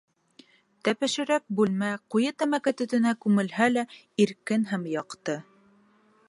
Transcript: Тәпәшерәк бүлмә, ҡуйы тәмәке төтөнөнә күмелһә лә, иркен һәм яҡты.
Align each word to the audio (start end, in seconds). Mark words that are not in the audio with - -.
Тәпәшерәк 0.87 1.43
бүлмә, 1.59 1.89
ҡуйы 2.15 2.31
тәмәке 2.43 2.73
төтөнөнә 2.79 3.13
күмелһә 3.27 3.69
лә, 3.75 3.85
иркен 4.27 4.65
һәм 4.73 4.89
яҡты. 4.95 5.37